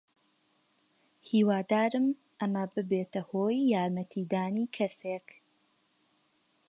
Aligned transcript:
هیوادارم 1.29 2.07
ئەمە 2.39 2.63
ببێتە 2.73 3.21
هۆی 3.31 3.59
یارمەتیدانی 3.73 4.71
کەسێک. 4.75 5.27